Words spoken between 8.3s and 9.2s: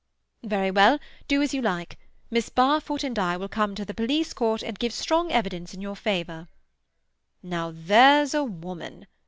a woman!"